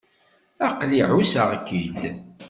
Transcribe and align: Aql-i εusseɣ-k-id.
Aql-i 0.67 0.99
εusseɣ-k-id. 1.07 2.01